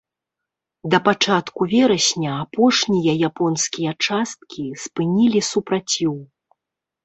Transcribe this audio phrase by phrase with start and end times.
[0.95, 6.13] Да пачатку верасня апошнія японскія часткі спынілі супраціў.